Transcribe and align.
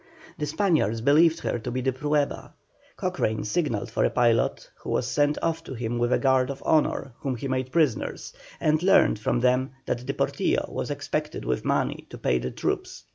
The 0.39 0.47
Spaniards 0.47 0.99
believed 0.99 1.41
her 1.41 1.59
to 1.59 1.69
be 1.69 1.79
the 1.81 1.91
Prueba. 1.91 2.53
Cochrane 2.97 3.43
signalled 3.43 3.91
for 3.91 4.03
a 4.03 4.09
pilot, 4.09 4.71
who 4.79 4.89
was 4.89 5.05
sent 5.05 5.37
off 5.43 5.63
to 5.65 5.75
him 5.75 5.99
with 5.99 6.11
a 6.11 6.17
guard 6.17 6.49
of 6.49 6.63
honour, 6.63 7.13
whom 7.19 7.35
he 7.35 7.47
made 7.47 7.71
prisoners, 7.71 8.33
and 8.59 8.81
learned 8.81 9.19
from 9.19 9.41
them 9.41 9.73
that 9.85 10.07
the 10.07 10.13
Potrillo 10.15 10.67
was 10.69 10.89
expected 10.89 11.45
with 11.45 11.63
money 11.63 12.07
to 12.09 12.17
pay 12.17 12.39
the 12.39 12.49
troops. 12.49 13.03